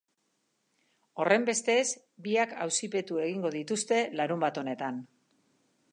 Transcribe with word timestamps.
Horrenbestez, 1.23 1.83
biak 2.29 2.57
auzipetu 2.65 3.21
egingo 3.27 3.55
dituzte 3.59 4.01
larunbat 4.23 4.63
honetan. 4.63 4.99